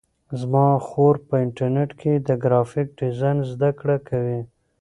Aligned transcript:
زما 0.39 0.67
خور 0.87 1.15
په 1.27 1.35
انټرنیټ 1.45 1.91
کې 2.01 2.13
د 2.27 2.29
گرافیک 2.43 2.87
ډیزاین 2.99 3.37
زده 3.51 3.69
کړه 3.79 3.97
کوي. 4.09 4.39